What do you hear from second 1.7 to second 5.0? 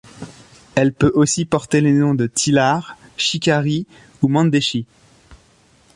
les noms de Thillar, Shikari ou Mandeshi.